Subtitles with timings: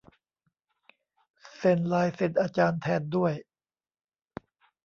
[1.57, 3.33] เซ็นลายเซ็นอาจารย์แทนด้วย!